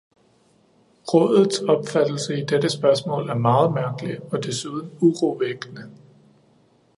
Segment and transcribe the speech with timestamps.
[1.13, 5.89] Rådets opfattelse i dette spørgsmål er meget mærkelig og desuden urovækkende.